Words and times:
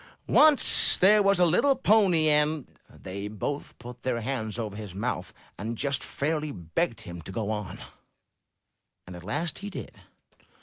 Once 0.25 0.97
there 0.97 1.21
was 1.21 1.39
a 1.39 1.45
little 1.45 1.75
Pony 1.75 2.27
En 2.27 2.65
—"They 2.89 3.27
both 3.27 3.77
put 3.77 4.01
their 4.01 4.21
hands 4.21 4.57
over 4.57 4.75
his 4.75 4.95
mouth, 4.95 5.31
and 5.59 5.77
just 5.77 6.03
fairly 6.03 6.51
begged 6.51 7.01
him 7.01 7.21
to 7.21 7.31
go 7.31 7.51
on, 7.51 7.77
and 9.05 9.15
at 9.15 9.23
last 9.23 9.59
he 9.59 9.69
did. 9.69 9.95